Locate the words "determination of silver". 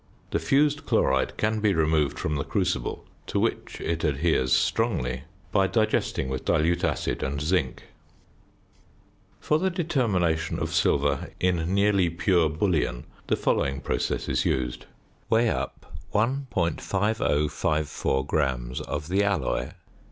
9.69-11.29